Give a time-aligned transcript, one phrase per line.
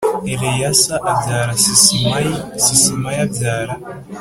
[0.33, 3.73] Eleyasa abyara Sisimayi Sisimayi abyara